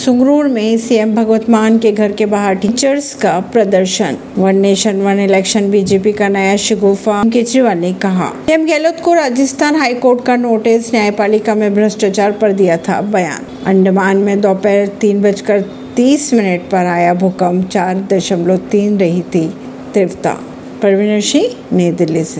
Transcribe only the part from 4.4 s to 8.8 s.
nation one election BJP का नया शिगुफा। केजरीवाल ने कहा, सीएम